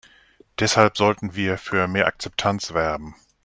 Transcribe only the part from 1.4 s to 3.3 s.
für mehr Akzeptanz werben.